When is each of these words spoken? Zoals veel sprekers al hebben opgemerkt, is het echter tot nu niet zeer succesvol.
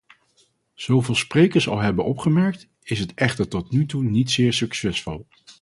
Zoals 0.73 1.05
veel 1.05 1.15
sprekers 1.15 1.67
al 1.67 1.79
hebben 1.79 2.05
opgemerkt, 2.05 2.67
is 2.81 2.99
het 2.99 3.13
echter 3.13 3.47
tot 3.47 3.71
nu 3.71 3.85
niet 4.09 4.31
zeer 4.31 4.53
succesvol. 4.53 5.27